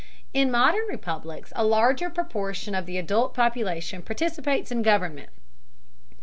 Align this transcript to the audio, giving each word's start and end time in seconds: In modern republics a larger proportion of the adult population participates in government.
In 0.33 0.49
modern 0.49 0.87
republics 0.89 1.53
a 1.55 1.63
larger 1.63 2.09
proportion 2.09 2.73
of 2.73 2.87
the 2.87 2.97
adult 2.97 3.35
population 3.35 4.01
participates 4.01 4.71
in 4.71 4.81
government. 4.81 5.29